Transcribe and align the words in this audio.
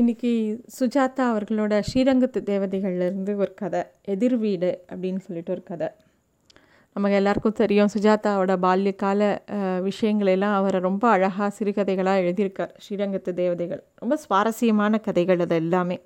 இன்றைக்கி 0.00 0.30
சுஜாதா 0.78 1.24
அவர்களோட 1.32 1.74
ஸ்ரீரங்கத்து 1.88 2.40
தேவதைகள்லேருந்து 2.48 3.34
ஒரு 3.42 3.52
கதை 3.60 3.80
எதிர் 4.12 4.34
வீடு 4.42 4.70
அப்படின்னு 4.92 5.20
சொல்லிட்டு 5.26 5.52
ஒரு 5.54 5.62
கதை. 5.62 5.88
நமக்கு 6.96 7.16
எல்லாருக்கும் 7.16 7.54
தெரியும் 7.60 7.90
சுஜாதாவோட 7.94 8.54
பால்யக்கால 8.64 9.28
விஷயங்களெல்லாம் 9.86 10.54
அவரை 10.58 10.80
ரொம்ப 10.80 11.04
அழகாக 11.08 11.48
சிறுகதைகளாக 11.58 12.22
எழுதியிருக்கார் 12.22 12.72
ஸ்ரீரங்கத்து 12.84 13.32
தேவதைகள். 13.40 13.82
ரொம்ப 14.02 14.16
சுவாரஸ்யமான 14.24 14.98
கதைகள் 15.06 15.44
அது 15.44 15.56
எல்லாமே. 15.62 15.96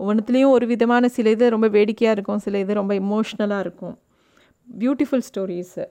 ஒவ்வொன்றுத்துலேயும் 0.00 0.52
ஒரு 0.56 0.66
விதமான 0.72 1.08
சில 1.08 1.30
இது 1.36 1.48
ரொம்ப 1.56 1.70
வேடிக்கையாக 1.76 2.16
இருக்கும் 2.16 2.42
சில 2.46 2.60
இது 2.64 2.74
ரொம்ப 2.80 2.94
இமோஷ்னலாக 3.02 3.64
இருக்கும். 3.66 3.96
பியூட்டிஃபுல் 4.68 5.24
ஸ்டோரிஸு 5.28 5.86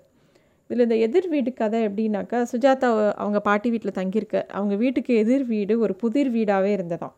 இதில் 0.69 0.85
இந்த 0.87 0.99
எதிர் 1.07 1.29
வீடு 1.33 1.53
கதை 1.53 1.79
எப்படின்னாக்கா 1.87 2.41
சுஜாதா 2.51 2.91
அவங்க 3.23 3.41
பாட்டி 3.49 3.71
வீட்டில் 3.75 3.97
தங்கியிருக்க 3.99 4.45
அவங்க 4.59 4.75
வீட்டுக்கு 4.83 5.15
எதிர் 5.23 5.47
வீடு 5.53 5.79
ஒரு 5.79 5.95
புதிர் 6.03 6.31
வீடாகவே 6.37 6.73
இருந்ததாம். 6.77 7.15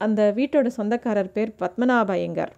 அந்த 0.00 0.20
வீட்டோட 0.36 0.68
சொந்தக்காரர் 0.78 1.34
பேர் 1.36 1.50
பத்மநாப 1.62 2.10
ஐயங்கார் 2.16 2.52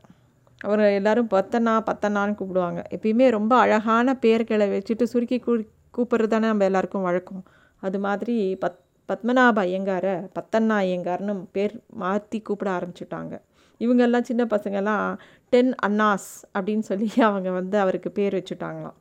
அவர் 0.60 0.80
எல்லாரும் 0.98 1.28
பத்தனா 1.28 1.72
பத்தனான்னு 1.88 2.36
கூப்பிடுவாங்க. 2.38 2.80
எப்பயுமே 2.94 3.26
ரொம்ப 3.30 3.52
அழகான 3.56 4.14
பேர்களை 4.24 4.66
வச்சுட்டு 4.74 5.04
சுருக்கி 5.12 5.38
கூ 5.38 5.52
கூப்பிட்றது 5.94 6.32
தானே 6.34 6.46
நம்ம 6.46 6.64
எல்லாருக்கும் 6.64 7.06
வழக்கம். 7.08 7.42
அது 7.82 7.98
மாதிரி 7.98 8.36
பத் 8.64 8.78
பத்மநாப 9.08 9.58
ஐயங்காரை 9.66 10.14
பத்தண்ணா 10.36 10.76
ஐயங்கார்னு 10.84 11.34
பேர் 11.56 11.74
மாற்றி 12.02 12.38
கூப்பிட 12.40 12.68
ஆரம்பிச்சுட்டாங்க. 12.70 13.34
இவங்கெல்லாம் 13.80 14.28
சின்ன 14.30 14.42
பசங்கெல்லாம் 14.44 15.06
டென் 15.52 15.72
அண்ணாஸ் 15.86 16.30
அப்படின்னு 16.56 16.84
சொல்லி 16.90 17.08
அவங்க 17.28 17.50
வந்து 17.50 17.76
அவருக்கு 17.78 18.10
பேர் 18.18 18.36
வச்சுட்டாங்களாம். 18.38 18.96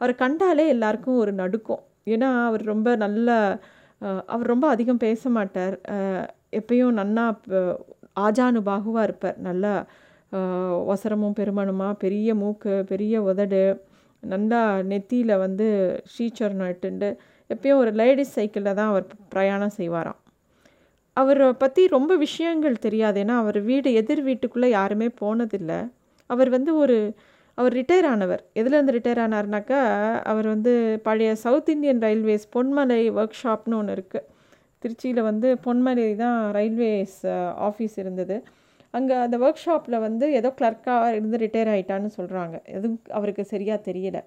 அவரை 0.00 0.14
கண்டாலே 0.14 0.64
எல்லாருக்கும் 0.68 1.20
ஒரு 1.22 1.32
நடுக்கம். 1.32 1.82
ஏன்னா 2.06 2.28
அவர் 2.46 2.64
ரொம்ப 2.64 2.88
நல்ல 2.96 3.28
அவர் 4.26 4.52
ரொம்ப 4.52 4.66
அதிகம் 4.68 5.02
பேச 5.06 5.30
மாட்டார். 5.30 5.76
எப்பயும் 6.58 6.98
நன்னா 7.00 7.24
ஆஜானு 8.26 8.60
பாகுவாக 8.70 9.06
இருப்பார். 9.08 9.38
நல்லா 9.48 9.72
ஒசரமும் 10.92 11.36
பெருமனுமா 11.38 11.88
பெரிய 12.04 12.34
மூக்கு 12.42 12.74
பெரிய 12.90 13.14
உதடு 13.30 13.62
நல்லா 14.22 14.60
நெத்தியில் 14.90 15.34
வந்து 15.44 15.66
ஷீச்சர்னு 16.14 16.68
இட்டுண்டு 16.72 17.08
எப்பயும் 17.50 17.80
ஒரு 17.82 17.92
லேடிஸ் 18.00 18.34
சைக்கிளில் 18.36 18.76
தான் 18.78 18.90
அவர் 18.92 19.06
பிரயாணம் 19.32 19.74
செய்வாராம். 19.78 20.20
அவரை 21.16 21.48
பற்றி 21.62 21.82
ரொம்ப 21.96 22.12
விஷயங்கள் 22.26 22.82
தெரியாது. 22.84 23.18
ஏன்னா 23.24 23.34
அவர் 23.42 23.58
வீடு 23.70 23.88
எதிர் 24.00 24.22
வீட்டுக்குள்ளே 24.28 24.68
யாருமே 24.78 25.08
போனதில்லை. 25.22 25.80
அவர் 26.30 26.50
வந்து 26.56 26.72
ஒரு 26.82 26.96
அவர் 27.58 27.74
ரிட்டையர் 27.78 28.08
ஆனவர். 28.12 28.42
எதுலேருந்து 28.60 28.94
ரிட்டையர் 28.96 29.22
ஆனார்னாக்கா 29.24 29.80
அவர் 30.32 30.46
வந்து 30.54 30.72
பழைய 31.06 31.32
South 31.44 31.70
Indian 31.74 32.00
Railways 32.06 32.46
Ponmalai 32.54 33.00
work 33.20 33.40
ஷாப்னு 33.42 33.78
ஒன்று 33.80 33.96
இருக்குது 33.98 34.28
திருச்சியில் 34.82 35.20
வந்து 35.30 35.48
பொன்மலை 35.66 36.06
தான் 36.24 36.38
ரயில்வேஸ் 36.58 37.18
ஆஃபீஸ் 37.68 37.96
இருந்தது. 38.02 38.36
அங்கே 38.96 39.14
அந்த 39.24 39.36
ஒர்க் 39.44 39.64
ஷாப்பில் 39.66 40.02
வந்து 40.06 40.26
ஏதோ 40.38 40.48
கிளர்க்காக 40.60 41.10
இருந்து 41.16 41.36
ரிட்டையர் 41.44 41.70
ஆயிட்டான்னு 41.74 42.10
சொல்கிறாங்க 42.18 42.56
எதுவும் 42.76 42.98
அவருக்கு 43.18 43.44
சரியாக 43.52 43.78
தெரியல. 43.88 44.18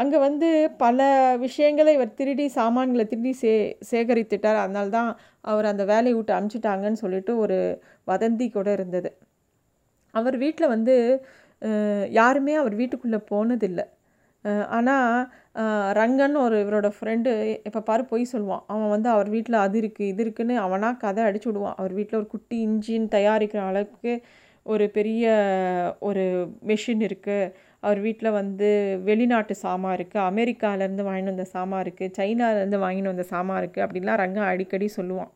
அங்கே 0.00 0.18
வந்து 0.26 0.48
பல 0.82 0.98
விஷயங்களை 1.44 1.92
இவர் 1.96 2.16
திருடி 2.18 2.44
சாமான்களை 2.58 3.04
திருடி 3.12 3.32
சே 3.42 3.52
சேகரித்துட்டார். 3.90 4.58
அதனால 4.64 4.90
தான் 4.98 5.10
அவர் 5.50 5.70
அந்த 5.72 5.84
வேலையை 5.92 6.14
விட்டு 6.18 6.32
அமுச்சிட்டாங்கன்னு 6.38 7.02
சொல்லிட்டு 7.04 7.32
ஒரு 7.44 7.58
வதந்தி 8.10 8.46
கூட 8.56 8.68
இருந்தது. 8.78 9.10
அவர் 10.14 10.36
வீட்டில் 10.44 10.72
வந்து 10.74 10.94
யாருமே 12.20 12.54
அவர் 12.62 12.74
வீட்டுக்குள்ளே 12.80 13.20
போனதில்லை. 13.32 13.86
ஆனால் 14.76 15.08
ரங்கன் 15.98 16.34
ஒரு 16.42 16.56
இவரோட 16.64 16.88
ஃப்ரெண்டு 16.96 17.30
இப்போ 17.68 17.80
பாரு 17.88 18.02
பொய் 18.10 18.24
சொல்லுவான். 18.32 18.62
அவன் 18.72 18.92
வந்து 18.94 19.08
அவர் 19.14 19.28
வீட்டில் 19.34 19.56
அது 19.64 19.76
இருக்குது 19.82 20.10
இது 20.12 20.22
இருக்குன்னு 20.24 20.54
அவனாக 20.66 21.00
கதை 21.04 21.22
அடிச்சு 21.28 21.48
விடுவான். 21.50 21.76
அவர் 21.80 21.92
வீட்டில் 21.98 22.20
ஒரு 22.20 22.28
குட்டி 22.34 22.56
இன்ஜின் 22.66 23.08
தயாரிக்கிற 23.16 23.60
அளவுக்கு 23.70 24.12
ஒரு 24.66 24.84
பெரிய 24.96 25.24
ஒரு 26.08 26.24
மெஷின் 26.70 27.02
இருக்குது 27.08 27.52
அவர் 27.86 28.00
வீட்டில் 28.06 28.36
வந்து 28.38 28.68
வெளிநாட்டு 29.08 29.54
சாமான் 29.64 29.96
இருக்குது 29.98 30.24
அமெரிக்காவிலேருந்து 30.30 31.06
வாங்கிட்டு 31.08 31.32
வந்த 31.34 31.46
சாமான் 31.54 31.82
இருக்குது 31.84 32.14
சைனாலேருந்து 32.18 32.80
வாங்கிட்டு 32.84 33.12
வந்த 33.12 33.26
சாமான் 33.34 33.60
இருக்குது 33.62 33.84
அப்படின்லாம் 33.86 34.20
ரங்கன் 34.22 34.50
அடிக்கடி 34.50 34.88
சொல்லுவான். 34.98 35.30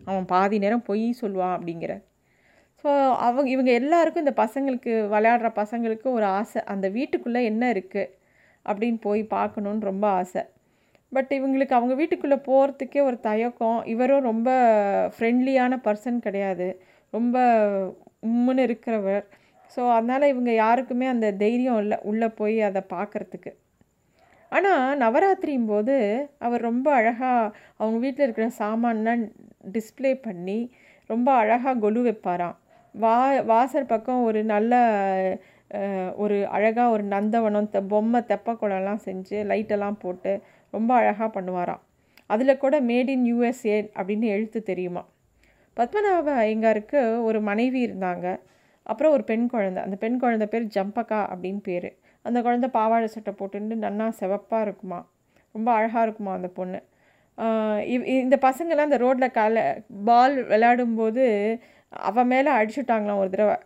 அவன் 0.00 0.26
பாதி 0.34 0.58
நேரம் 0.64 0.86
பொய் 0.90 1.04
சொல்லுவான் 1.22 1.54
அப்படிங்கிற. 1.56 1.94
ஸோ 2.84 2.90
அவங்க 3.26 3.48
இவங்க 3.54 3.70
எல்லாருக்கும் 3.80 4.24
இந்த 4.24 4.34
பசங்களுக்கு 4.44 4.92
விளையாடுற 5.14 5.48
பசங்களுக்கு 5.62 6.08
ஒரு 6.18 6.26
ஆசை. 6.38 6.60
அந்த 6.74 6.86
வீட்டுக்குள்ளே 6.96 7.42
என்ன 7.50 7.64
இருக்குது 7.74 8.10
அப்படின்னு 8.66 8.98
போய் 9.00 9.22
பார்க்கணுன்னு 9.36 9.90
ரொம்ப 9.90 10.06
ஆசை. 10.20 10.42
பட் 11.12 11.30
இவங்களுக்கு 11.38 11.74
அவங்க 11.78 11.94
வீட்டுக்குள்ளே 11.94 12.38
போகிறதுக்கே 12.48 13.00
ஒரு 13.00 13.18
தயக்கம். 13.20 13.78
இவரும் 13.84 14.28
ரொம்ப 14.30 14.50
ஃப்ரெண்ட்லியான 15.16 15.78
பர்சன் 15.86 16.18
கிடையாது. 16.18 16.68
ரொம்ப 17.12 17.36
உம்முன்னு 18.28 18.66
இருக்கிறவர். 18.68 19.24
ஸோ 19.76 19.80
அதனால் 19.96 20.30
இவங்க 20.32 20.52
யாருக்குமே 20.54 21.06
அந்த 21.06 21.26
தைரியம் 21.42 21.80
இல்லை 21.82 21.98
உள்ளே 22.02 22.28
போய் 22.40 22.56
அதை 22.68 22.82
பார்க்குறதுக்கு. 22.94 23.52
ஆனால் 24.52 24.98
நவராத்திரியும் 24.98 25.68
போது 25.72 25.96
அவர் 26.38 26.60
ரொம்ப 26.60 26.88
அழகாக 26.92 27.52
அவங்க 27.76 27.98
வீட்டில் 27.98 28.26
இருக்கிற 28.26 28.46
சாமான்லாம் 28.58 29.22
டிஸ்ப்ளே 29.72 30.12
பண்ணி 30.26 30.58
ரொம்ப 31.10 31.28
அழகாக 31.32 31.78
கொலு 31.78 32.00
வைப்பாராம். 32.06 32.56
வா 32.94 33.14
வாசல் 33.42 33.90
பக்கம் 33.92 34.22
ஒரு 34.22 34.40
நல்ல 34.44 34.74
ஒரு 36.16 36.46
அழகாக 36.46 36.90
ஒரு 36.90 37.04
நந்தவனம் 37.04 37.68
தெ 37.68 37.80
பொம்மை 37.80 38.20
தெப்பக்குளம்லாம் 38.20 39.02
செஞ்சு 39.04 39.38
லைட்டெல்லாம் 39.50 39.98
போட்டு 39.98 40.42
ரொம்ப 40.70 40.94
அழகாக 40.94 41.40
பண்ணுவாராம். 41.40 41.82
அதில் 42.26 42.56
கூட 42.56 42.80
மேட் 42.80 43.08
இன் 43.08 43.26
யூஎஸ்ஏ 43.30 43.78
அப்படின்னு 43.98 44.22
எழுத்து 44.22 44.62
தெரியுமா? 44.62 45.02
பத்மநாப 45.76 46.28
ஐயங்காருக்கு 46.44 47.22
ஒரு 47.24 47.40
மனைவி 47.40 47.86
இருந்தாங்க. 47.86 48.26
அப்புறம் 48.82 49.12
ஒரு 49.12 49.24
பெண் 49.24 49.46
குழந்தை. 49.46 49.82
அந்த 49.82 49.96
பெண் 49.96 50.18
குழந்தை 50.18 50.46
பேர் 50.46 50.66
ஜம்பக்கா 50.66 51.20
அப்படின்னு 51.32 51.62
பேர். 51.62 51.88
அந்த 52.22 52.42
குழந்தை 52.42 52.70
பாவாடை 52.70 53.06
சட்டை 53.06 53.32
போட்டுட்டு 53.38 53.76
நன்னா 53.86 54.06
செவப்பாக 54.20 54.60
இருக்குமா? 54.60 55.00
ரொம்ப 55.52 55.72
அழகாக 55.72 56.02
இருக்குமா 56.02 56.32
அந்த 56.32 56.48
பொண்ணு? 56.48 56.80
இவ் 57.86 58.04
இந்த 58.06 58.38
பசங்கள்லாம் 58.42 58.88
அந்த 58.88 58.96
ரோட்டில் 58.96 59.30
கால 59.30 59.56
பால் 60.04 60.36
விளையாடும்போது 60.48 61.24
அவன் 62.08 62.26
மேலே 62.26 62.50
அடிச்சுட்டாங்களாம் 62.50 63.16
ஒரு 63.16 63.30
தடவை. 63.30 63.56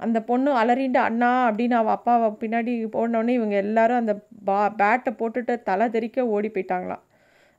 அந்த 0.00 0.18
பொண்ணு 0.28 0.50
அலறிண்டு 0.60 1.00
அண்ணா 1.08 1.30
அப்படின்னு 1.48 1.76
அவள் 1.80 1.96
அப்பாவை 1.96 2.28
பின்னாடி 2.42 2.72
போனோடனே 2.96 3.32
இவங்க 3.38 3.56
எல்லாரும் 3.64 4.00
அந்த 4.02 4.14
பா 4.48 4.58
பேட்டை 4.80 5.10
போட்டுட்டு 5.20 5.54
தலை 5.68 5.86
தெறிக்க 5.96 6.26
ஓடி 6.36 6.48
போயிட்டாங்களாம். 6.54 7.02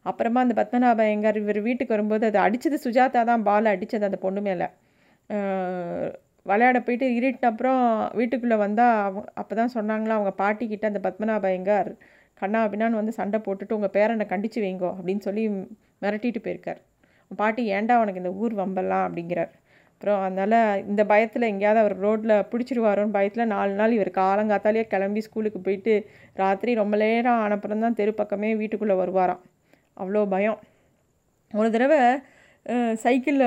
அப்புறமா 0.05 0.39
அந்த 0.45 0.55
பத்மநாப 0.59 1.01
எங்கார் 1.13 1.39
இவர் 1.41 1.59
வீட்டுக்கு 1.67 1.95
வரும்போது 1.95 2.25
அது 2.29 2.39
அடித்தது 2.45 2.77
சுஜாதா 2.85 3.21
தான் 3.31 3.45
பாலை 3.49 3.69
அடித்தது 3.75 4.07
அந்த 4.09 4.19
பொண்ணு 4.25 4.41
மேலே. 4.47 4.67
விளையாட 6.49 6.77
போயிட்டு 6.87 7.07
இருட்டின 7.17 7.49
அப்புறம் 7.51 7.81
வீட்டுக்குள்ளே 8.19 8.57
வந்தால் 8.63 8.95
அவங்க 9.03 9.21
அப்போ 9.41 9.53
தான் 9.59 9.73
சொன்னாங்களா 9.77 10.15
அவங்க 10.17 10.33
பாட்டிக்கிட்ட 10.41 10.85
அந்த 10.91 11.01
பத்மநாப 11.05 11.51
எங்கார்? 11.57 11.91
கண்ணா 12.41 12.59
அப்படின்னான்னு 12.65 12.99
வந்து 13.01 13.13
சண்டை 13.19 13.39
போட்டுட்டு 13.45 13.77
உங்கள் 13.77 13.93
பேரனை 13.97 14.25
கண்டிச்சு 14.33 14.59
வைங்கோ 14.65 14.89
அப்படின்னு 14.97 15.23
சொல்லி 15.27 15.43
மிரட்டிட்டு 16.03 16.39
போயிருக்கார். 16.45 16.81
பாட்டி 17.41 17.61
ஏன்டா 17.75 17.95
உனக்கு 18.01 18.21
இந்த 18.23 18.33
ஊர் 18.41 18.55
வம்பலாம் 18.61 19.05
அப்படிங்கிறார். 19.07 19.51
அப்புறம் 20.03 20.23
அதனால் 20.23 20.79
இந்த 20.91 21.01
பயத்தில் 21.09 21.43
எங்கேயாவது 21.49 21.79
அவர் 21.81 21.93
ரோட்டில் 22.05 22.31
பிடிச்சிருவாரோன்னு 22.51 23.13
பயத்தில் 23.17 23.51
நாலு 23.51 23.73
நாள் 23.77 23.93
இவர் 23.97 24.09
காலங்காத்தாலேயே 24.17 24.85
கிளம்பி 24.93 25.21
ஸ்கூலுக்கு 25.25 25.59
போயிட்டு 25.67 25.93
ராத்திரி 26.41 26.71
ரொம்ப 26.79 26.95
நேரம் 27.01 27.41
ஆனப்புறம் 27.43 27.83
தான் 27.85 27.95
தெரு 27.99 28.11
பக்கமே 28.17 28.49
வீட்டுக்குள்ளே 28.61 28.95
வருவாராம். 29.01 29.39
அவ்வளோ 29.97 30.23
பயம். 30.33 30.57
ஒரு 31.53 31.69
தடவை 31.75 31.99
சைக்கிளில் 33.03 33.45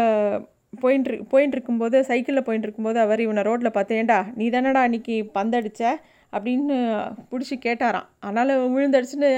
போயின்ட்டு 0.85 1.19
போயின்ட்டு 1.35 1.59
இருக்கும்போது 1.59 2.01
சைக்கிளில் 2.11 2.47
போயின்ட்டு 2.49 2.69
இருக்கும்போது 2.69 3.01
அவர் 3.05 3.25
இவனை 3.27 3.45
ரோட்டில் 3.49 3.75
பார்த்து 3.77 3.99
ஏண்டா 4.01 4.19
நீ 4.39 4.49
தானடா 4.57 4.87
அன்றைக்கி 4.89 5.19
பந்தடிச்ச? 5.37 5.83
அப்படின்னு 6.33 6.79
பிடிச்சி 7.31 7.59
கேட்டாராம். 7.67 8.09
அதனால் 8.25 8.55
விழுந்தடிச்சுன்னு 8.77 9.33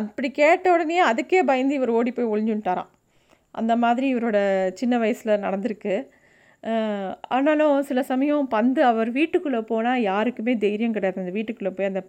அப்படி 0.00 0.30
கேட்ட 0.40 0.74
உடனே 0.74 1.00
அதுக்கே 1.10 1.44
பயந்து 1.52 1.78
இவர் 1.80 1.94
ஓடி 2.00 2.12
போய் 2.18 2.30
ஒளிஞ்சுட்டாராம் 2.34 2.90
அந்த 3.54 3.72
மாதிரி 3.84 4.08
இவரோட 4.16 4.38
சின்ன 4.82 4.94
வயசில் 5.04 5.42
நடந்திருக்கு. 5.46 5.96
ஆனாலும் 7.36 7.76
சில 7.88 8.00
சமயம் 8.10 8.48
பந்து 8.56 8.80
அவர் 8.90 9.10
வீட்டுக்குள்ளே 9.16 9.60
போனால் 9.70 10.04
யாருக்குமே 10.10 10.52
தைரியம் 10.64 10.94
கிடையாது. 10.96 11.22
அந்த 11.22 11.34
வீட்டுக்குள்ளே 11.38 11.72
போய் 11.76 11.90
அந்த 11.92 12.02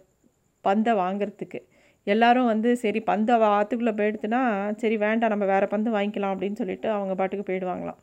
பந்தை 0.65 0.93
வாங்குறதுக்கு. 0.93 1.59
எல்லாரும் 2.07 2.49
வந்து 2.53 2.69
சரி 2.83 2.99
பந்தை 3.11 3.35
ஆற்றுக்குள்ளே 3.57 3.93
போயிடுத்துனா 3.99 4.41
சரி 4.81 4.97
வேண்டாம் 4.97 5.33
நம்ம 5.33 5.45
வேறு 5.53 5.67
பந்து 5.67 5.89
வாங்கிக்கலாம் 5.91 6.33
அப்படின்னு 6.35 6.59
சொல்லிட்டு 6.61 6.87
அவங்க 6.89 7.13
பாட்டுக்கு 7.15 7.45
போயிடுவாங்களாம். 7.51 7.99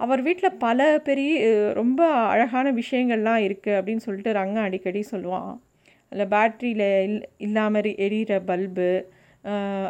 அவர் 0.00 0.20
வீட்டில் 0.26 0.58
பல 0.58 0.80
பெரிய 1.08 1.32
ரொம்ப 1.80 2.02
அழகான 2.32 2.66
விஷயங்கள்லாம் 2.72 3.42
இருக்குது 3.46 3.78
அப்படின்னு 3.78 4.04
சொல்லிட்டு 4.06 4.32
ரங்கம் 4.32 4.66
அடிக்கடி 4.68 5.00
சொல்லுவான். 5.10 5.50
அதில் 6.12 6.30
பேட்ரியில் 6.34 6.86
இல் 7.06 7.20
இல்லாமல் 7.46 7.90
எரியிற 8.06 8.32
பல்பு 8.50 8.88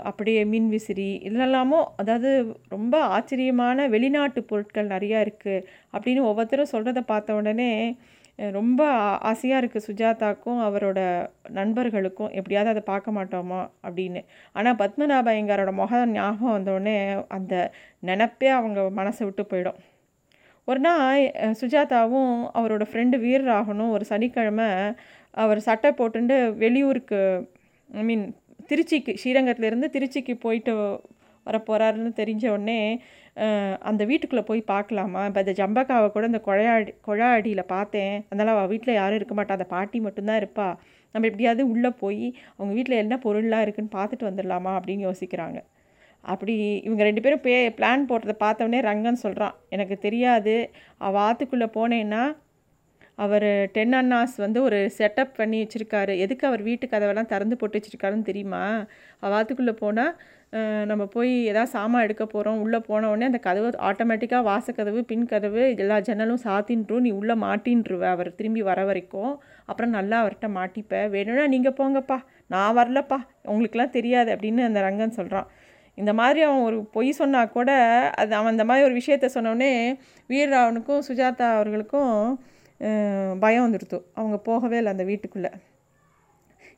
அப்படியே 0.04 0.42
மின் 0.44 0.68
விசிறி 0.68 1.08
இதெல்லாமோ 1.28 1.80
அதாவது 1.96 2.30
ரொம்ப 2.68 2.94
ஆச்சரியமான 3.08 3.88
வெளிநாட்டு 3.88 4.40
பொருட்கள் 4.42 4.92
நிறையா 4.94 5.18
இருக்குது 5.26 5.64
அப்படின்னு 5.94 6.22
ஒவ்வொருத்தரும் 6.22 6.72
சொல்கிறத 6.74 7.02
பார்த்த 7.02 7.34
உடனே 7.34 7.70
ரொம்ப 8.38 8.82
ஆசையாக 9.30 9.60
இருக்குது 9.62 9.86
சுஜாதாக்கும் 9.88 10.60
அவரோட 10.66 11.00
நண்பர்களுக்கும் 11.50 12.30
எப்படியாவது 12.30 12.72
அதை 12.72 12.82
பார்க்க 12.82 13.16
மாட்டோமா 13.18 13.60
அப்படின்னு. 13.86 14.20
ஆனால் 14.56 14.78
பத்மநாப 14.78 15.30
ஐயங்காரோட 15.34 15.72
முகம் 15.72 16.12
ஞாபகம் 16.12 16.56
வந்தோடனே 16.56 16.96
அந்த 17.28 17.54
நினப்பே 18.00 18.50
அவங்க 18.58 18.82
மனசை 19.00 19.22
விட்டு 19.24 19.44
போயிடும். 19.52 19.80
ஒரு 20.68 20.80
நாள் 20.80 21.22
சுஜாதாவும் 21.60 22.34
அவரோட 22.58 22.84
ஃப்ரெண்டு 22.90 23.16
வீரராகனும் 23.24 23.94
ஒரு 23.96 24.04
சனிக்கிழமை 24.04 24.68
அவர் 25.34 25.60
சட்டை 25.60 25.90
போட்டுட்டு 25.98 26.36
வெளியூருக்கு 26.62 27.20
ஐ 27.90 28.02
மீன் 28.02 28.24
திருச்சிக்கு 28.70 29.12
ஸ்ரீரங்கத்துலேருந்து 29.22 29.88
திருச்சிக்கு 29.96 30.34
போயிட்டு 30.44 30.74
வர 31.46 31.58
போகிறாருன்னு 31.68 32.12
தெரிஞ்ச 32.20 32.44
உடனே 32.54 32.80
அந்த 33.88 34.02
வீட்டுக்குள்ளே 34.10 34.44
போய் 34.48 34.60
பார்க்கலாமா? 34.70 35.20
இப்போ 35.28 35.40
இந்த 35.44 35.52
ஜம்பக்காவை 35.60 36.08
கூட 36.14 36.24
இந்த 36.30 36.40
குழையாடி 36.46 36.92
குழாடியில் 37.08 37.70
பார்த்தேன். 37.74 38.14
அதனால் 38.30 38.52
அவள் 38.54 38.70
வீட்டில் 38.72 38.98
யாரும் 38.98 39.18
இருக்க 39.20 39.34
மாட்டா. 39.38 39.56
அந்த 39.58 39.66
பாட்டி 39.74 39.98
மட்டும்தான் 40.06 40.40
இருப்பா. 40.42 40.68
நம்ம 41.14 41.28
எப்படியாவது 41.30 41.62
உள்ளே 41.74 41.90
போய் 42.02 42.24
அவங்க 42.56 42.72
வீட்டில் 42.78 43.02
என்ன 43.04 43.14
பொருள்லாம் 43.24 43.64
இருக்குதுன்னு 43.64 43.96
பார்த்துட்டு 43.98 44.28
வந்துடலாமா? 44.30 44.72
அப்படின்னு 44.78 45.06
யோசிக்கிறாங்க. 45.08 45.60
அப்படி 46.24 46.54
இவங்க 46.86 47.02
ரெண்டு 47.08 47.22
பேரும் 47.24 47.44
பே 47.46 47.54
பிளான் 47.78 48.02
போட்டதை 48.10 48.34
பார்த்தவொடனே 48.44 48.80
ரங்கன் 48.90 49.22
சொல்கிறான் 49.24 49.54
எனக்கு 49.74 49.96
தெரியாது. 50.06 50.54
அவள் 51.06 51.22
ஆற்றுக்குள்ளே 51.26 51.68
போனேன்னா 51.78 52.22
அவர் 53.24 53.48
டென் 53.72 53.94
அண்ணாஸ் 54.00 54.34
வந்து 54.36 54.58
ஒரு 54.62 54.78
செட்டப் 54.98 55.32
பண்ணி 55.38 55.58
வச்சுருக்காரு. 55.62 56.12
எதுக்கு 56.24 56.44
அவர் 56.46 56.62
வீட்டு 56.68 56.86
கதவெல்லாம் 56.92 57.30
திறந்து 57.32 57.56
போட்டு 57.56 57.78
வச்சுருக்காருன்னு 57.78 58.28
தெரியுமா? 58.28 58.62
அவாத்துக்குள்ளே 59.22 59.74
போனால் 59.82 60.12
நம்ம 60.90 61.02
போய் 61.06 61.32
எதாவது 61.44 61.72
சாமான் 61.74 62.04
எடுக்க 62.06 62.24
போகிறோம் 62.26 62.60
உள்ளே 62.62 62.78
போன 62.86 63.08
உடனே 63.10 63.26
அந்த 63.30 63.40
கதவு 63.46 63.68
ஆட்டோமேட்டிக்காக 63.88 64.42
வாசக்கதவு 64.48 65.00
பின் 65.10 65.26
கதவு 65.26 65.62
எல்லா 65.76 65.96
ஜன்னலும் 66.08 66.42
சாத்தின்றும். 66.46 67.04
நீ 67.06 67.10
உள்ளே 67.20 67.34
மாட்டின்றுவ 67.44 68.04
அவர் 68.14 68.30
திரும்பி 68.34 68.62
வர 68.70 68.84
வரைக்கும். 68.84 69.32
அப்புறம் 69.70 69.94
நல்லா 69.98 70.16
அவர்கிட்ட 70.22 70.48
மாட்டிப்ப. 70.58 70.94
வேணும்னா 71.14 71.44
நீங்கள் 71.46 71.76
போங்கப்பா. 71.80 72.18
நான் 72.54 72.76
வரலப்பா. 72.76 73.18
உங்களுக்குலாம் 73.52 73.96
தெரியாது 73.98 74.30
அப்படின்னு 74.36 74.64
அந்த 74.70 74.80
ரங்கன் 74.88 75.18
சொல்கிறான் 75.18 75.48
இந்த 75.98 76.12
மாதிரி 76.20 76.40
அவன் 76.46 76.64
ஒரு 76.68 76.78
பொய் 76.94 77.10
சொன்னா 77.12 77.40
கூட 77.54 77.70
அது 78.20 78.32
அவன் 78.34 78.54
இந்த 78.56 78.64
மாதிரி 78.64 78.86
ஒரு 78.88 78.94
விஷயத்த 79.00 79.26
சொன்னோடனே 79.34 79.72
வீரராவனுக்கும் 80.30 81.02
சுஜாதா 81.08 81.46
அவர்களுக்கும் 81.56 82.14
பயம் 83.40 83.66
வந்துடுத்து 83.66 83.98
அவங்க 84.14 84.36
போகவே 84.40 84.76
இல்லை 84.76 84.92
அந்த 84.92 85.04
வீட்டுக்குள்ளே. 85.04 85.50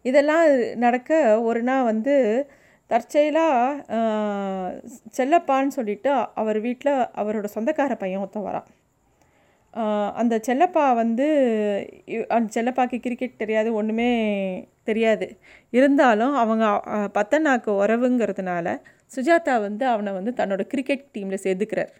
இதெல்லாம் 0.04 0.44
நடக்க 0.76 1.10
ஒரு 1.42 1.62
நாள் 1.62 1.82
வந்து 1.82 2.14
தற்செயலாக 2.90 3.98
செல்லப்பான்னு 5.16 5.76
சொல்லிட்டு 5.76 6.10
அவர் 6.34 6.60
வீட்டில் 6.60 6.92
அவரோட 7.20 7.46
சொந்தக்கார 7.54 7.94
பையன் 7.94 8.20
ஒருத்தன் 8.20 8.46
வரான். 8.46 8.68
அந்த 10.14 10.40
செல்லப்பா 10.46 10.94
வந்து 10.94 11.26
அந்த 12.28 12.48
செல்லப்பாக்கு 12.52 13.00
கிரிக்கெட் 13.00 13.36
தெரியாது 13.36 13.74
ஒன்றுமே 13.74 14.10
தெரியாது. 14.82 15.26
இருந்தாலும் 15.72 16.34
அவங்க 16.34 16.64
ஆஹ், 16.94 17.10
பத்தனாக்கு 17.14 17.70
உறவுங்கிறதுனால 17.82 18.66
சுஜாதா 19.10 19.60
வந்து 19.60 19.86
அவனை 19.86 20.12
வந்து 20.12 20.32
தன்னோட 20.36 20.62
கிரிக்கெட் 20.66 21.06
டீமில் 21.14 21.44
சேர்த்துக்கிறார். 21.44 21.92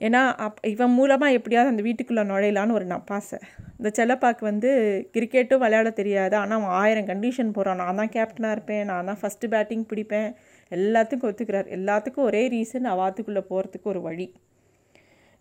ஏன்னா 0.00 0.20
அப் 0.44 0.58
இவன் 0.72 0.94
மூலமாக 0.96 1.36
எப்படியாவது 1.36 1.72
அந்த 1.72 1.82
வீட்டுக்குள்ளே 1.86 2.22
நுழையலான்னு 2.30 2.76
ஒரு 2.78 2.86
நப்பாசை 2.94 3.38
இந்த 3.78 3.88
செல்லப்பாக்கு 3.98 4.42
வந்து 4.50 4.70
கிரிக்கெட்டும் 5.14 5.62
விளையாட 5.62 5.88
தெரியாது. 6.00 6.34
ஆனால் 6.40 6.58
அவன் 6.58 6.74
ஆயிரம் 6.80 7.08
கண்டிஷன் 7.10 7.54
போகிறான் 7.56 7.80
நான் 7.82 8.00
தான் 8.00 8.12
கேப்டனாக 8.16 8.56
இருப்பேன். 8.56 8.84
நான் 8.90 9.08
தான் 9.10 9.20
ஃபஸ்ட்டு 9.22 9.50
பேட்டிங் 9.54 9.86
பிடிப்பேன். 9.90 10.28
எல்லாத்துக்கும் 10.70 11.30
ஒத்துக்கிறார். 11.30 11.68
எல்லாத்துக்கும் 11.76 12.26
ஒரே 12.30 12.42
ரீசன் 12.56 12.86
அவாத்துக்குள்ளே 12.94 13.42
போகிறதுக்கு 13.50 13.90
ஒரு 13.94 14.02
வழி. 14.08 14.26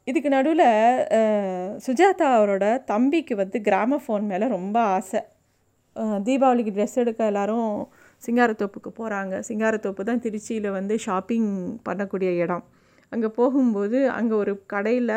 இதுக்கு 0.07 0.29
நடுவில் 0.35 0.67
சுஜாதா 1.85 2.27
அவரோட 2.37 2.65
தம்பிக்கு 2.91 3.35
வந்து 3.43 3.57
கிராம 3.67 3.99
ஃபோன் 4.03 4.25
மேலே 4.31 4.47
ரொம்ப 4.57 4.77
ஆசை. 4.97 5.21
தீபாவளிக்கு 6.27 6.71
ட்ரெஸ் 6.77 6.97
எடுக்க 7.03 7.31
எல்லாரும் 7.31 7.69
சிங்காரத்தோப்புக்கு 8.23 8.91
போகிறாங்க 8.99 9.35
சிங்காரத்தோப்பு 9.49 10.03
தான் 10.09 10.23
திருச்சியில் 10.25 10.69
வந்து 10.79 10.95
ஷாப்பிங் 11.05 11.49
பண்ணக்கூடிய 11.87 12.29
இடம். 12.43 12.65
அங்கே 13.15 13.29
போகும்போது 13.39 13.99
அங்கே 14.17 14.35
ஒரு 14.43 14.53
கடையில் 14.73 15.13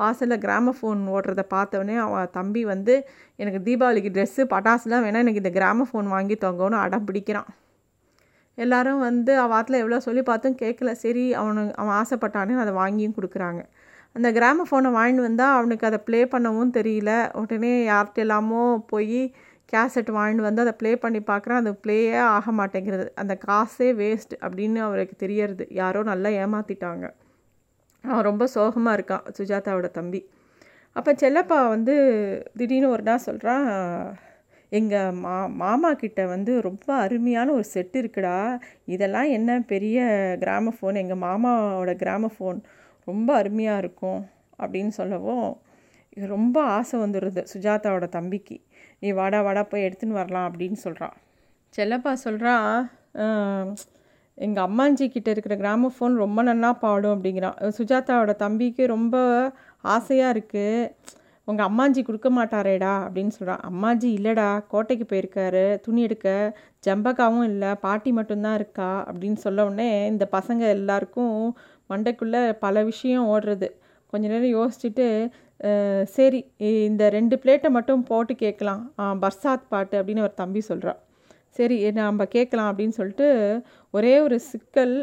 வாசலில் 0.00 0.42
கிராமஃபோன் 0.44 1.02
ஓடுறத 1.16 1.42
பார்த்தவொடனே 1.54 1.96
அவன் 2.06 2.34
தம்பி 2.38 2.62
வந்து 2.72 2.94
எனக்கு 3.42 3.60
தீபாவளிக்கு 3.68 4.10
ட்ரெஸ்ஸு 4.16 4.42
பட்டாசுலாம் 4.54 5.04
வேணால் 5.06 5.24
எனக்கு 5.24 5.42
இந்த 5.42 5.52
கிராமஃபோன் 5.58 6.08
வாங்கி 6.16 6.36
தொங்கன்னு 6.44 6.78
அடம் 6.84 7.06
பிடிக்கிறான். 7.08 7.48
எல்லாரும் 8.58 9.00
வந்து 9.08 9.32
அவன் 9.42 9.56
ஆத்தில் 9.58 9.80
எவ்வளோ 9.82 9.98
சொல்லி 10.06 10.22
பார்த்தும் 10.28 10.58
கேட்கல 10.62 10.90
சரி 11.04 11.24
அவனு 11.40 11.62
அவன் 11.80 11.96
ஆசைப்பட்டானே 12.00 12.54
அதை 12.64 12.72
வாங்கியும் 12.82 13.16
கொடுக்குறாங்க. 13.18 13.60
அந்த 14.16 14.28
கிராம 14.36 14.64
ஃபோனை 14.68 14.90
வாங்கிட்டு 14.98 15.26
வந்தால் 15.28 15.56
அவனுக்கு 15.56 15.84
அதை 15.88 15.98
ப்ளே 16.06 16.20
பண்ணவும் 16.34 16.72
தெரியல. 16.78 17.10
உடனே 17.40 17.72
யார்கிட்ட 17.90 18.24
எல்லாமோ 18.26 18.62
போய் 18.92 19.20
கேசட் 19.72 20.10
வாங்கிட்டு 20.16 20.46
வந்து 20.48 20.64
அதை 20.64 20.74
ப்ளே 20.80 20.92
பண்ணி 21.04 21.20
பார்க்குறான். 21.30 21.60
அது 21.62 21.72
ப்ளேயே 21.84 22.16
ஆக 22.36 22.52
மாட்டேங்கிறது. 22.60 23.06
அந்த 23.22 23.34
காசே 23.46 23.88
வேஸ்ட் 24.02 24.34
அப்படின்னு 24.44 24.80
அவருக்கு 24.88 25.16
தெரியறது. 25.24 25.66
யாரோ 25.82 26.02
நல்லா 26.12 26.30
ஏமாற்றிட்டாங்க 26.42 27.06
அவன் 28.10 28.28
ரொம்ப 28.30 28.46
சோகமாக 28.46 28.96
இருக்கான் 28.98 29.26
சுஜாதாவோட 29.38 29.88
தம்பி. 29.90 30.20
அப்போ 30.96 31.12
செல்லப்பா 31.12 31.58
வந்து 31.68 31.94
திடீர்னு 32.56 32.88
ஒரு 32.88 33.02
நாள் 33.02 33.18
சொல்கிறான் 33.18 33.66
எங்கள் 34.72 35.16
மா 35.24 35.34
மாமா 35.62 35.90
கிட்ட 35.92 36.20
வந்து 36.26 36.52
ரொம்ப 36.60 36.86
அருமையான 36.94 37.48
ஒரு 37.52 37.64
செட் 37.64 37.96
இருக்குடா. 37.98 38.38
இதெல்லாம் 38.84 39.28
என்ன 39.28 39.60
பெரிய 39.60 39.98
கிராம 40.40 40.72
ஃபோன் 40.76 41.00
எங்கள் 41.02 41.22
மாமாவோட 41.26 41.92
கிராம 41.96 42.30
ஃபோன் 42.36 42.58
ரொம்ப 43.04 43.28
அருமையாக 43.34 43.78
இருக்கும். 43.78 44.20
அப்படின்னு 44.58 44.92
சொல்லவும் 45.00 45.48
ரொம்ப 46.34 46.56
ஆசை 46.76 46.96
வந்துடுது 47.00 47.42
சுஜாதாவோட 47.52 48.06
தம்பிக்கு. 48.08 48.56
நீ 49.00 49.08
வாடா 49.10 49.40
வாடா 49.42 49.62
போய் 49.62 49.86
எடுத்துன்னு 49.86 50.18
வரலாம். 50.20 50.48
அப்படின்னு 50.50 50.78
சொல்கிறான் 50.84 51.16
செல்லப்பா 51.74 52.12
சொல்கிறான் 52.12 52.72
எங்கள் 54.38 54.64
அம்மாஞ்சி 54.64 55.08
கிட்ட 55.08 55.30
இருக்கிற 55.30 55.56
கிராமஃபோன் 55.56 56.14
ரொம்ப 56.24 56.42
நல்லா 56.42 56.72
பாடும் 56.72 57.12
அப்படிங்கிறான் 57.12 57.72
சுஜாதாவோட 57.78 58.34
தம்பிக்கு 58.36 58.86
ரொம்ப 58.86 59.16
ஆசையாக 59.94 60.38
இருக்குது 60.38 60.90
உங்கள் 61.48 61.66
அம்மாஞ்சி 61.66 62.02
கொடுக்க 62.04 62.30
மாட்டாரேடா 62.30 62.92
அப்படின்னு 63.06 63.32
சொல்கிறான் 63.36 63.62
அம்மாஞ்சி 63.70 64.08
இல்லைடா 64.18 64.64
கோட்டைக்கு 64.68 65.04
போயிருக்காரு. 65.10 65.80
துணி 65.80 66.02
எடுக்க. 66.02 66.58
ஜம்பக்காவும் 66.86 67.42
இல்லை. 67.42 67.74
பாட்டி 67.74 68.12
மட்டும்தான் 68.12 68.54
இருக்கா? 68.54 68.88
அப்படின்னு 69.12 69.38
சொல்ல 69.44 69.64
உடனே 69.64 70.06
இந்த 70.06 70.28
பசங்க 70.32 70.58
எல்லாருக்கும் 70.58 71.56
மண்டைக்குள்ளே 71.90 72.52
பல 72.58 72.82
விஷயம் 72.84 73.26
ஓடுறது. 73.28 73.68
கொஞ்ச 74.06 74.24
நேரம் 74.28 74.54
யோசிச்சுட்டு 74.58 75.06
சரி 76.04 76.40
இந்த 76.58 77.08
ரெண்டு 77.08 77.36
பிளேட்டை 77.36 77.68
மட்டும் 77.68 78.02
போட்டு 78.02 78.34
கேட்கலாம். 78.34 78.82
ஆ, 78.98 79.14
பர்சாத் 79.22 79.66
பாட்டு 79.68 80.02
அப்படின்னு 80.02 80.24
ஒரு 80.26 80.34
தம்பி 80.34 80.60
சொல்கிறான் 80.60 81.00
சரி 81.56 81.76
நம்ம 81.98 82.24
கேட்கலாம் 82.36 82.70
அப்படின்னு 82.70 82.98
சொல்லிட்டு 83.00 83.28
ஒரே 83.94 84.14
ஒரு 84.26 84.36
சிக்கல் 84.50 84.94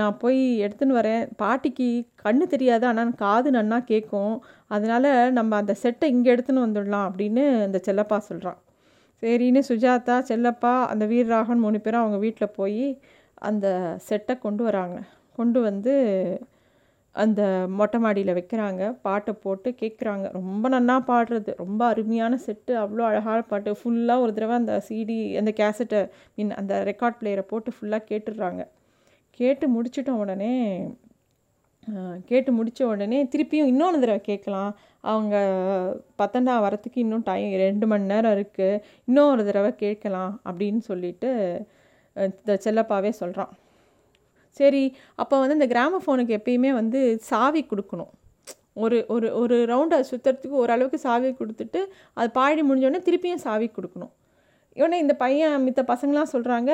நான் 0.00 0.18
போய் 0.22 0.40
எடுத்துன்னு 0.64 0.98
வரேன். 0.98 1.24
பாட்டிக்கு 1.42 1.88
கண்ணு 2.24 2.44
தெரியாது 2.52 2.84
ஆனால் 2.90 3.14
காது 3.22 3.48
நன்னா 3.50 3.78
கேட்கும். 3.90 4.34
அதனால் 4.74 5.08
நம்ம 5.38 5.56
அந்த 5.62 5.74
செட்டை 5.82 6.06
இங்கே 6.14 6.32
எடுத்துன்னு 6.34 6.66
வந்துடலாம் 6.66 7.08
அப்படின்னு 7.08 7.44
அந்த 7.66 7.80
செல்லப்பா 7.88 8.18
சொல்கிறான் 8.28 8.58
சரின்னு 9.22 9.60
சுஜாதா 9.70 10.16
செல்லப்பா 10.30 10.72
அந்த 10.92 11.04
வீரராகவன் 11.12 11.64
மூணு 11.64 11.80
பேரும் 11.80 12.02
அவங்க 12.04 12.18
வீட்டில் 12.24 12.54
போய் 12.60 12.86
அந்த 13.48 13.66
செட்டை 14.08 14.34
கொண்டு 14.46 14.62
வராங்க. 14.68 14.96
கொண்டு 15.38 15.58
வந்து 15.68 15.94
அந்த 17.14 17.42
மொட்டை 17.78 17.98
மாடியில் 18.04 18.36
வைக்கிறாங்க. 18.38 18.82
பாட்டை 19.06 19.32
போட்டு 19.44 19.68
கேட்குறாங்க 19.82 20.26
ரொம்ப 20.38 20.64
நன்னா 20.74 20.96
பாடுறது. 21.10 21.50
ரொம்ப 21.62 21.80
அருமையான 21.92 22.38
செட்டு 22.46 22.74
அவ்வளோ 22.82 23.02
அழகான 23.10 23.38
பாட்டு. 23.50 23.76
ஃபுல்லாக 23.80 24.24
ஒரு 24.24 24.32
தடவை 24.36 24.56
அந்த 24.62 24.76
சிடி 24.88 25.18
அந்த 25.40 25.52
கேசட்டை 25.60 26.00
மீன் 26.36 26.52
அந்த 26.60 26.74
ரெக்கார்ட் 26.90 27.18
பிளேயரை 27.20 27.44
போட்டு 27.52 27.72
ஃபுல்லாக 27.76 28.08
கேட்டுடுறாங்க. 28.10 28.62
கேட்டு 29.40 29.66
முடிச்சிட்ட 29.74 30.10
உடனே 30.22 30.52
கேட்டு 32.30 32.50
முடித்த 32.56 32.80
உடனே 32.92 33.18
திருப்பியும் 33.32 33.70
இன்னொன்று 33.70 34.02
தடவை 34.02 34.20
கேட்கலாம். 34.30 34.72
அவங்க 35.12 35.36
பத்தண்டா 36.20 36.54
வரத்துக்கு 36.66 36.98
இன்னும் 37.04 37.24
டைம் 37.30 37.48
ரெண்டு 37.64 37.86
மணி 37.92 38.04
நேரம் 38.12 38.34
இருக்குது 38.36 38.82
இன்னொரு 39.08 39.44
தடவை 39.48 39.72
கேட்கலாம் 39.84 40.32
அப்படின்னு 40.48 40.82
சொல்லிட்டு 40.90 41.30
இந்த 42.16 42.54
செல்லப்பாவே 42.66 43.12
சொல்கிறான் 43.22 43.52
சரி 44.58 44.82
அப்போ 45.22 45.34
வந்து 45.42 45.56
இந்த 45.58 45.68
கிராம 45.74 46.00
ஃபோனுக்கு 46.04 46.38
எப்பயுமே 46.38 46.70
வந்து 46.80 47.00
சாவி 47.30 47.62
கொடுக்கணும். 47.70 48.10
ஒரு 48.82 48.98
ஒரு 49.14 49.28
ஒரு 49.40 49.56
ரவுண்டை 49.70 49.98
சுற்றுறதுக்கு 50.10 50.60
ஓரளவுக்கு 50.62 50.98
சாவி 51.06 51.30
கொடுத்துட்டு 51.40 51.80
அது 52.18 52.28
பாடி 52.40 52.62
முடிஞ்சோடனே 52.68 53.00
திருப்பியும் 53.08 53.42
சாவி 53.46 53.68
கொடுக்கணும். 53.76 54.12
இவனே 54.78 54.98
இந்த 55.04 55.14
பையன் 55.22 55.64
மித்த 55.64 55.80
பசங்களாம் 55.90 56.30
சொல்கிறாங்க 56.34 56.70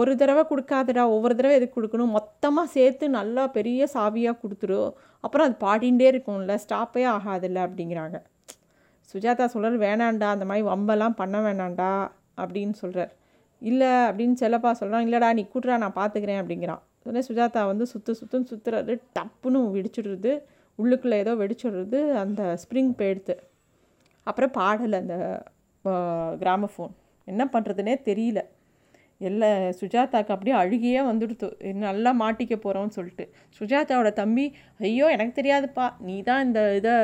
ஒரு 0.00 0.12
தடவை 0.20 0.42
கொடுக்காதடா 0.50 1.04
ஒவ்வொரு 1.14 1.34
தடவை 1.38 1.54
எதுக்கு 1.58 1.76
கொடுக்கணும்? 1.78 2.12
மொத்தமாக 2.18 2.72
சேர்த்து 2.76 3.04
நல்லா 3.18 3.44
பெரிய 3.56 3.88
சாவியாக 3.94 4.40
கொடுத்துரு. 4.42 4.82
அப்புறம் 5.24 5.46
அது 5.48 5.56
பாடிண்டே 5.66 6.06
இருக்கும்ல 6.12 6.56
ஸ்டாப்பே 6.64 7.04
ஆகாதில்ல 7.16 7.64
அப்படிங்கிறாங்க. 7.66 8.18
சுஜாதா 9.14 9.46
சொல்கிறார் 9.54 9.82
வேணாண்டா 9.86 10.28
அந்த 10.34 10.44
மாதிரி 10.50 10.64
வம்பெல்லாம் 10.72 11.18
பண்ண 11.22 11.38
வேணாண்டா 11.46 11.90
அப்படின்னு 12.42 12.76
சொல்கிறார் 12.82 13.12
இல்லை 13.70 13.90
அப்படின்னு 14.08 14.36
செல்லப்பா 14.42 14.70
சொல்கிறான் 14.80 15.04
இல்லைடா 15.06 15.28
நீ 15.38 15.42
கூட்டுறா 15.52 15.76
நான் 15.84 15.98
பார்த்துக்கிறேன் 16.00 16.40
அப்படிங்கிறான். 16.42 16.82
உடனே 17.04 17.22
சுஜாதா 17.28 17.62
வந்து 17.72 17.84
சுற்று 17.92 18.12
சுற்றுன்னு 18.20 18.50
சுற்றுறது 18.52 18.94
டப்புன்னு 19.16 19.60
வெடிச்சிடுறது. 19.76 20.32
உள்ளுக்குள்ளே 20.78 21.16
ஏதோ 21.24 21.32
வெடிச்சிடுறது 21.42 22.00
அந்த 22.22 22.42
ஸ்ப்ரிங் 22.62 22.92
போயிடுது 23.00 23.34
அப்புறம் 24.30 24.52
பாடலை 24.58 24.98
அந்த 25.04 25.16
கிராமஃபோன் 26.42 26.92
என்ன 27.28 27.42
பண்ணுறதுனே 27.54 27.94
தெரியல. 28.08 28.40
எல்லா 29.28 29.48
சுஜாதாக்கு 29.80 30.32
அப்படியே 30.34 30.54
அழுகியே 30.60 31.00
வந்துடுத்து. 31.08 31.48
நல்லா 31.86 32.10
மாட்டிக்க 32.22 32.54
போகிறோம்னு 32.64 32.96
சொல்லிட்டு. 32.98 33.24
சுஜாதாவோட 33.58 34.10
தம்பி 34.20 34.44
ஐயோ 34.88 35.06
எனக்கு 35.16 35.34
தெரியாதுப்பா. 35.40 35.86
நீ 36.06 36.16
தான் 36.28 36.42
இந்த 36.46 36.60
இதை 36.78 36.94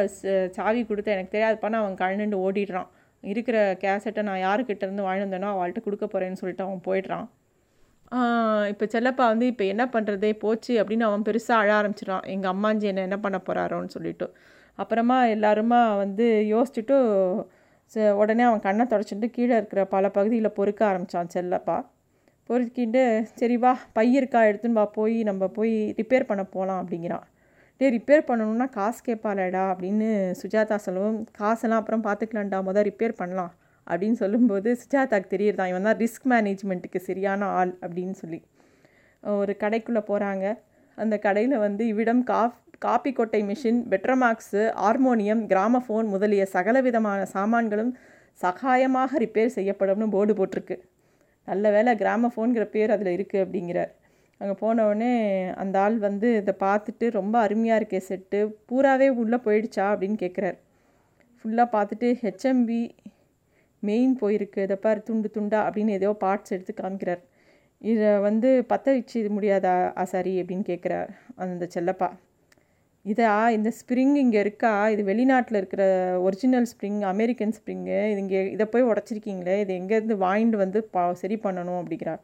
சாவி 0.57 0.81
கொடுத்த 0.88 1.15
எனக்கு 1.17 1.35
தெரியாதுப்பான்னு 1.37 1.81
அவன் 1.83 2.00
கழண்டுண்டு 2.03 2.38
ஓடிடுறான். 2.47 2.88
இருக்கிற 3.25 3.58
கேசட்டை 3.82 4.22
நான் 4.28 4.44
யாருக்கிட்டேருந்து 4.46 5.06
வாழ்ந்தேனோ 5.08 5.48
அவள்கிட்ட 5.54 5.80
கொடுக்க 5.87 6.06
போகிறேன்னு 6.06 6.40
சொல்லிட்டு 6.40 6.66
அவன் 6.66 6.87
போயிடுறான். 6.88 7.26
இப்போ 8.72 8.84
செல்லப்பா 8.94 9.25
வந்து 9.32 9.46
இப்போ 9.52 9.64
என்ன 9.72 9.84
பண்ணுறதே 9.94 10.30
போச்சு 10.44 10.72
அப்படின்னு 10.82 11.06
அவன் 11.08 11.26
பெருசாக 11.28 11.62
அழ 11.62 11.70
ஆரம்பிச்சிடான் 11.80 12.26
எங்கள் 12.34 12.52
அம்மாஞ்சி 12.54 12.87
என்ன 12.92 13.04
என்ன 13.08 13.18
பண்ண 13.25 13.38
போகிறாரோன்னு 13.48 13.94
சொல்லிட்டு. 13.96 14.26
அப்புறமா 14.78 15.18
எல்லாருமா 15.34 15.80
வந்து 16.02 16.26
யோசிச்சுட்டு 16.54 16.96
உடனே 18.22 18.44
அவன் 18.48 18.64
கண்ணை 18.66 18.84
தொடச்சிட்டு 18.92 19.28
கீழே 19.37 19.54
இருக்கிற 19.60 19.82
பல 19.94 20.04
பகுதியில் 20.16 20.56
பொறுக்க 20.58 20.80
ஆரம்பித்தான் 20.90 21.34
செல்லப்பா. 21.37 21.76
பொறுக்கிட்டு 22.50 23.02
சரி 23.40 23.56
வா 23.64 23.72
பை 23.96 24.06
இருக்கா 24.18 24.40
எடுத்துன்னு 24.50 24.78
வா 24.80 24.84
போய் 24.98 25.16
நம்ம 25.28 25.48
போய் 25.58 25.75
ரிப்பேர் 26.00 26.28
பண்ண 26.30 26.42
போகலாம் 26.54 26.80
அப்படிங்கிறான். 26.82 27.26
டே 27.80 27.88
ரிப்பேர் 27.90 28.23
பண்ணணுன்னா 28.28 28.66
காசு 28.76 29.00
கேட்பாளடா 29.06 29.61
அப்படின்னு 29.73 30.06
சுஜாதா 30.40 30.76
சொல்லவும். 30.76 31.18
காசெல்லாம் 31.40 31.80
அப்புறம் 31.80 32.02
பார்த்துக்கலான்டா 32.06 32.58
முதல் 32.68 32.87
ரிப்பேர் 32.88 33.14
பண்ணலாம் 33.20 33.52
அப்படின்னு 33.87 34.16
சொல்லும்போது 34.23 34.78
சுஜாதாக்கு 34.80 35.28
தெரியுறதான் 35.35 35.70
இவன் 35.73 35.87
தான் 35.88 36.00
ரிஸ்க் 36.00 36.26
மேனேஜ்மெண்ட்டுக்கு 36.32 37.00
சரியான 37.08 37.50
ஆள் 37.58 37.73
அப்படின்னு 37.85 38.14
சொல்லி. 38.23 38.40
ஒரு 39.23 39.54
கடைக்குள்ளே 39.61 40.02
போகிறாங்க 40.11 40.44
அந்த 40.99 41.18
கடையில் 41.18 41.56
வந்து 41.58 41.87
இவ்விடம் 41.87 42.25
காஃப் 42.25 42.56
காப்பி 42.78 43.12
கொட்டை 43.12 43.40
மிஷின் 43.42 43.80
பெட்ரமாக்ஸு 43.92 44.62
ஹார்மோனியம் 44.82 45.44
கிராமஃபோன் 45.52 46.08
முதலிய 46.14 46.42
சகல 46.47 46.80
விதமான 46.80 47.20
சாமான்களும் 47.35 47.92
சகாயமாக 48.42 49.11
ரிப்பேர் 49.25 49.56
செய்யப்படும்னு 49.56 50.08
போர்டு 50.16 50.35
போட்டிருக்கு. 50.35 50.76
நல்ல 51.49 51.70
வேலை 51.70 51.94
கிராமஃபோன்கிற 51.94 52.64
பேர் 52.75 52.90
அதில் 52.90 53.14
இருக்குது 53.16 53.44
அப்படிங்கிறார். 53.44 53.92
அங்கே 54.40 54.54
போனவுடனே 54.62 55.12
அந்த 55.62 55.76
ஆள் 55.85 55.97
வந்து 56.09 56.28
இதை 56.40 56.54
பார்த்துட்டு 56.66 57.07
ரொம்ப 57.18 57.37
அருமையாக 57.47 57.80
இருக்கே 57.80 58.00
செட்டு 58.09 58.40
பூராவே 58.71 59.09
உள்ளே 59.23 59.38
போயிடுச்சா 59.47 59.87
அப்படின்னு 59.92 60.18
கேட்குறார் 60.25 60.59
ஃபுல்லாக 61.38 61.68
பார்த்துட்டு 61.75 62.09
ஹெச்எம்பி 62.23 62.80
மெயின் 63.83 64.14
போயிருக்கு. 64.23 64.61
இதை 64.66 64.76
பார் 64.85 65.07
துண்டு 65.09 65.28
துண்டா 65.35 65.59
அப்படின்னு 65.66 65.92
ஏதோ 65.99 66.09
பார்ட்ஸ் 66.23 66.54
எடுத்து 66.54 66.73
காமிக்கிறார். 66.80 67.21
இதை 67.83 68.09
வந்து 68.26 68.49
பற்ற 68.71 68.87
வச்சு 68.97 69.18
முடியாதா 69.37 69.75
ஆசாரி 70.02 70.33
அப்படின்னு 70.42 70.64
கேட்குறார் 70.71 71.11
அந்த 71.45 71.66
செல்லப்பா. 71.75 72.09
இதா 73.04 73.35
இந்த 73.57 73.71
ஸ்ப்ரிங் 73.80 74.16
இங்கே 74.23 74.40
இருக்கா? 74.45 74.73
இது 74.95 75.02
வெளிநாட்டில் 75.11 75.59
இருக்கிற 75.61 75.83
ஒரிஜினல் 76.26 76.66
ஸ்ப்ரிங் 76.73 76.99
அமெரிக்கன் 77.12 77.54
ஸ்ப்ரிங்கு 77.59 78.00
இது 78.12 78.21
இங்கே 78.25 78.40
இதை 78.54 78.66
போய் 78.73 78.88
உடச்சிருக்கீங்களே? 78.90 79.57
இது 79.64 79.73
எங்கேருந்து 79.80 80.16
வாங்கிட்டு 80.26 80.59
வந்து 80.64 80.80
பா 80.95 81.04
சரி 81.23 81.37
பண்ணணும் 81.47 81.80
அப்படிங்கிறார். 81.83 82.23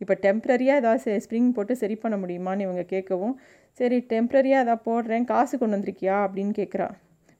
இப்போ 0.00 0.14
டெம்ப்ரரியாக 0.22 0.80
ஏதாவது 0.82 1.20
ஸ்ப்ரிங் 1.24 1.50
போட்டு 1.52 1.76
சரி 1.76 1.96
பண்ண 1.96 2.16
முடியுமான்னு 2.16 2.60
இவங்க 2.60 2.84
கேட்கவும் 2.92 3.34
சரி 3.80 3.98
டெம்ப்ரரியாக 4.12 4.64
ஏதாவது 4.64 4.84
போடுறேன் 4.88 5.24
காசு 5.24 5.54
கொண்டு 5.58 5.76
வந்திருக்கியா? 5.76 6.16
அப்படின்னு 6.26 6.52
கேட்குறா. 6.56 6.86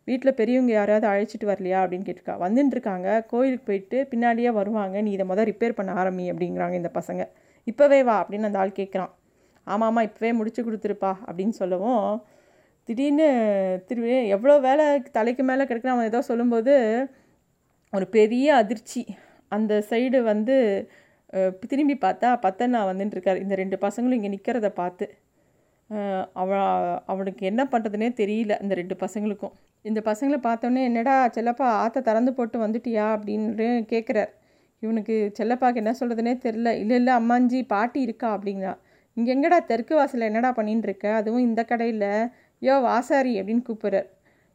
வீட்டில் 0.09 0.35
பெரியவங்க 0.35 0.73
யாராவது 0.73 1.07
அழைச்சிட்டு 1.07 1.47
வரலையா? 1.53 1.79
அப்படின்னு 1.85 2.07
கேட்டிருக்கா. 2.07 2.37
வந்துட்டுருக்காங்க 2.45 3.09
கோயிலுக்கு 3.27 3.67
போயிட்டு 3.67 4.09
பின்னாடியே 4.13 4.51
வருவாங்க. 4.53 5.01
நீ 5.01 5.11
இதை 5.13 5.27
மொதல் 5.27 5.49
ரிப்பேர் 5.51 5.79
பண்ண 5.79 5.93
ஆரம்பி 5.93 6.27
அப்படிங்கிறாங்க 6.33 6.73
இந்த 6.73 6.91
பசங்க. 6.95 7.25
இப்போவே 7.67 8.01
வா 8.05 8.17
அப்படின்னு 8.23 8.49
அந்த 8.51 8.59
ஆள் 8.59 8.79
கேட்குறான். 8.81 9.13
ஆமாம்மா 9.67 10.03
இப்போவே 10.09 10.31
முடிச்சு 10.33 10.63
கொடுத்துருப்பா 10.63 11.13
அப்படின்னு 11.27 11.55
சொல்லவும் 11.63 12.05
திடீர்னு 12.89 13.27
திரும்பி 13.89 14.15
எவ்வளோ 14.37 14.55
வேலை 14.59 14.85
தலைக்கு 15.11 15.43
மேலே 15.43 15.65
கிடைக்குன்னு 15.65 15.97
அவன் 15.97 16.11
ஏதோ 16.13 16.21
சொல்லும்போது 16.23 16.75
ஒரு 17.93 18.07
பெரிய 18.09 18.55
அதிர்ச்சி. 18.55 19.03
அந்த 19.53 19.73
சைடு 19.91 20.19
வந்து 20.23 20.57
திரும்பி 21.71 21.97
பார்த்தா 22.05 22.29
பத்தண்ணா 22.45 22.81
வந்துட்டுருக்கார் 22.91 23.43
இந்த 23.45 23.55
ரெண்டு 23.63 23.77
பசங்களும் 23.85 24.19
இங்கே 24.19 24.31
நிற்கிறத 24.37 24.69
பார்த்து. 24.81 25.07
அவ 26.43 26.51
அவனுக்கு 27.13 27.43
என்ன 27.51 27.63
பண்ணுறதுனே 27.73 28.09
தெரியல 28.21 28.55
இந்த 28.65 28.75
ரெண்டு 28.81 28.97
பசங்களுக்கும். 29.03 29.55
இந்த 29.89 30.01
பசங்களை 30.09 30.39
பார்த்தோன்னே 30.49 30.83
என்னடா 30.89 31.15
செல்லப்பா 31.37 31.67
ஆற்ற 31.85 31.99
திறந்து 32.09 32.33
போட்டு 32.39 32.57
வந்துட்டியா? 32.65 33.07
அப்படின்னு 33.17 33.69
கேட்குறார் 33.93 34.31
இவனுக்கு 34.83 35.15
செல்லப்பாக்கு 35.39 35.81
என்ன 35.83 35.93
சொல்கிறதுனே 36.01 36.35
தெரில. 36.45 36.69
இல்லை 36.83 36.97
இல்லை 37.01 37.13
அம்மாஞ்சி 37.21 37.59
பாட்டி 37.73 38.01
இருக்கா? 38.07 38.29
அப்படிங்கிறா. 38.37 38.75
இங்கே 39.17 39.31
எங்கடா 39.37 39.59
தெற்கு 39.71 39.95
வாசலில் 39.99 40.29
என்னடா 40.29 40.51
பண்ணின்னு 40.59 40.87
இருக்க 40.89 41.07
அதுவும் 41.21 41.47
இந்த 41.49 41.61
கடையில். 41.71 42.09
யோ 42.63 42.75
வாசாரி 42.89 43.33
அப்படின்னு 43.41 43.65
கூப்பிட்றார். 43.69 44.09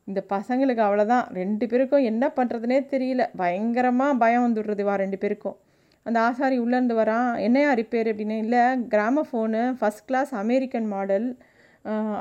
இந்த 0.07 0.19
பசங்களுக்கு 0.33 0.81
அவ்வளோதான் 0.87 1.25
ரெண்டு 1.39 1.65
பேருக்கும் 1.71 2.07
என்ன 2.11 2.25
பண்ணுறதுனே 2.37 2.79
தெரியல. 2.93 3.23
பயங்கரமாக 3.41 4.19
பயம் 4.23 4.45
வந்துடுறது 4.47 4.83
வா 4.89 4.95
ரெண்டு 5.03 5.17
பேருக்கும். 5.23 5.57
அந்த 6.07 6.17
ஆசாரி 6.27 6.57
உள்ளேருந்து 6.63 6.95
வரான். 7.01 7.29
என்னையா 7.47 7.69
ரிப்பேர் 7.81 8.09
அப்படின்னு? 8.11 8.37
இல்லை 8.45 8.63
கிராம 8.93 9.23
phone 9.29 9.61
first 9.79 10.05
class 10.09 10.31
American 10.43 10.87
model 10.93 11.27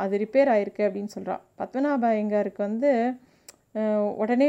அது 0.02 0.14
ரிப்பேர் 0.22 0.50
ஆகிருக்கு 0.54 0.82
அப்படின்னு 0.86 1.14
சொல்கிறான் 1.16 1.42
பத்மநாப 1.60 2.06
ஐயங்காருக்கு 2.14 2.60
வந்து 2.68 2.90
உடனே 4.22 4.48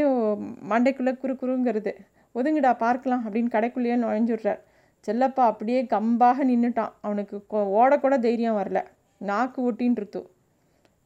மண்டைக்குள்ளே 0.71 1.13
குறு 1.21 1.33
குறுங்கிறது. 1.41 1.93
ஒதுங்கடா 2.35 2.71
பார்க்கலாம் 2.85 3.23
அப்படின்னு 3.25 3.53
கடைக்குள்ளேயே 3.55 3.95
நுழைஞ்சுடுறார். 4.03 4.61
செல்லப்பா 5.07 5.43
அப்படியே 5.51 5.79
கம்பாக 5.93 6.45
நின்றுட்டான் 6.51 6.93
அவனுக்கு 7.05 7.35
ஓடக்கூட 7.81 8.15
தைரியம் 8.25 8.59
வரல. 8.61 8.79
நாக்கு 9.29 9.59
ஒட்டின்றது 9.69 10.21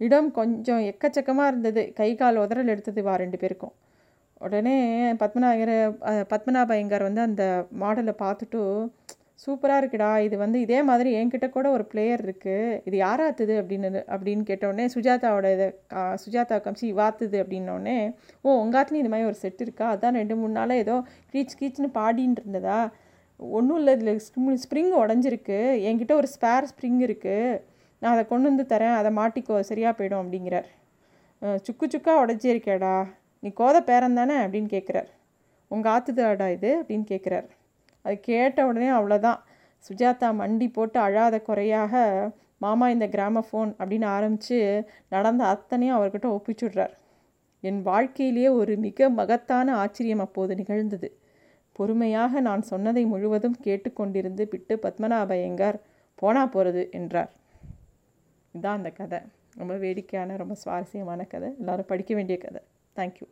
இடம் 0.05 0.29
கொஞ்சம் 0.39 0.81
எக்கச்சக்கமாக 0.91 1.51
இருந்தது. 1.51 1.81
கை 1.99 2.09
கால் 2.19 2.41
உதறல் 2.43 2.71
எடுத்தது 2.73 3.01
வா 3.07 3.13
ரெண்டு 3.23 3.37
பேருக்கும். 3.41 3.73
உடனே 4.41 4.75
பத்மநாயகர் 5.21 5.73
பத்மநாப 6.33 6.73
ஐயங்கார் 6.75 7.07
வந்து 7.07 7.21
அந்த 7.29 7.43
மாடலை 7.81 8.13
பார்த்துட்டு 8.25 8.61
சூப்பராக 9.43 9.81
இருக்குடா 9.81 10.09
இது 10.25 10.35
வந்து 10.43 10.57
இதே 10.65 10.79
மாதிரி 10.87 11.09
என்கிட்ட 11.17 11.47
கூட 11.49 11.67
ஒரு 11.75 11.83
பிளேயர் 11.91 12.21
இருக்குது 12.25 12.79
இது 12.87 12.95
யாராத்துது? 13.03 13.53
அப்படின்னு 13.61 13.89
அப்படின்னு 14.13 14.43
கேட்டோடனே 14.49 14.85
சுஜாதாவோட 14.95 15.47
இதை 15.55 15.67
சுஜாதா 16.23 16.57
கம்சி 16.65 16.87
வாத்துது 17.01 17.37
அப்படின்னோடனே 17.43 17.97
ஓ 18.45 18.55
உங்காத்துலேயும் 18.63 19.03
இது 19.03 19.11
மாதிரி 19.13 19.29
ஒரு 19.31 19.37
செட் 19.43 19.61
இருக்கா? 19.65 19.85
அதான் 19.95 20.17
ரெண்டு 20.21 20.37
மூணு 20.39 20.53
நாளாக 20.59 20.83
ஏதோ 20.85 20.95
கீச் 21.33 21.57
கீச்சுன்னு 21.61 21.91
பாடின்னு 21.99 22.41
இருந்ததா? 22.41 22.79
ஒன்றும் 23.39 23.79
இல்லை 23.81 23.93
இதில் 23.97 24.21
ஸ்ப்ரிங் 24.65 24.93
உடஞ்சிருக்கு. 25.03 25.59
என்கிட்ட 25.89 26.15
ஒரு 26.21 26.29
ஸ்பேர் 26.35 26.69
ஸ்ப்ரிங் 26.71 26.99
இருக்குது 27.07 27.61
நான் 28.01 28.13
அதை 28.15 28.25
கொண்டு 28.33 28.47
வந்து 28.51 28.65
தரேன். 28.73 28.97
அதை 28.99 29.11
மாட்டிக்கோ 29.21 29.55
சரியாக 29.71 29.93
போயிடும் 29.99 30.23
அப்படிங்கிறார். 30.23 30.69
சுக்கு 31.65 31.85
சுக்காக 31.93 32.21
உடஞ்சிருக்கேடா. 32.25 32.95
நீ 33.39 33.49
கோத 33.49 33.83
பேரன் 33.83 34.13
தானே 34.13 34.35
அப்படின்னு 34.37 34.69
கேட்குறார் 34.71 35.09
உங்கள் 35.67 35.91
ஆத்துதாடா 35.91 36.51
இது 36.51 36.81
அப்படின்னு 36.81 37.05
கேட்குறார் 37.09 37.47
அது 38.01 38.19
கேட்ட 38.19 38.65
உடனே 38.65 38.89
அவ்வளோதான் 38.89 39.39
சுஜாதா 39.89 40.29
மண்டி 40.31 40.73
போட்டு 40.73 40.99
அழாத 40.99 41.41
குறையாக 41.41 41.93
மாமா 42.57 42.89
இந்த 42.89 43.07
கிராம 43.07 43.43
ஃபோன் 43.51 43.71
அப்படின்னு 43.79 44.05
ஆரம்பித்து 44.05 44.87
நடந்த 45.09 45.43
அத்தனையும் 45.45 45.97
அவர்கிட்ட 45.97 46.27
ஒப்பிச்சுடுறார் 46.37 46.95
என் 47.63 47.81
வாழ்க்கையிலேயே 47.81 48.47
ஒரு 48.47 48.77
மிக 48.77 49.09
மகத்தான 49.09 49.75
ஆச்சரியம் 49.75 50.19
அப்போது 50.19 50.55
நிகழ்ந்தது. 50.55 51.09
பொறுமையாக 51.71 52.39
நான் 52.39 52.61
சொன்னதை 52.61 53.05
முழுவதும் 53.05 53.55
கேட்டுக்கொண்டிருந்து 53.63 54.43
பிட்டு 54.43 54.75
பத்மநாபயங்கார் 54.75 55.77
போனா 56.15 56.45
போகிறது 56.45 56.89
என்றார். 56.91 57.31
இதுதான் 58.53 58.77
அந்த 58.77 58.89
கதை. 58.89 59.19
ரொம்ப 59.55 59.75
வேடிக்கையான 59.75 60.35
ரொம்ப 60.35 60.53
சுவாரஸ்யமான 60.53 61.23
கதை. 61.23 61.55
எல்லோரும் 61.59 61.85
படிக்க 61.85 62.15
வேண்டிய 62.15 62.37
கதை. 62.37 62.61
Thank 62.95 63.21
you. 63.21 63.27